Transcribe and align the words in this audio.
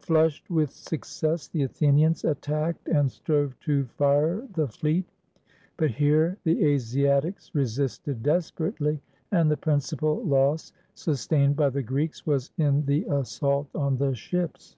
Flushed 0.00 0.50
with 0.50 0.72
success, 0.72 1.46
the 1.46 1.62
Athenians 1.62 2.24
attacked 2.24 2.88
and 2.88 3.08
strove 3.08 3.56
to 3.60 3.84
fire 3.84 4.44
the 4.54 4.66
fleet. 4.66 5.04
But 5.76 5.92
here 5.92 6.38
the 6.42 6.64
Asiatics 6.66 7.54
resisted 7.54 8.20
desperately, 8.20 9.00
and 9.30 9.48
the 9.48 9.56
principal 9.56 10.24
loss 10.24 10.72
sustained 10.94 11.54
by 11.54 11.70
the 11.70 11.84
Greeks 11.84 12.26
was 12.26 12.50
in 12.58 12.84
the 12.86 13.04
assault 13.04 13.68
on 13.72 13.96
the 13.96 14.12
ships. 14.16 14.74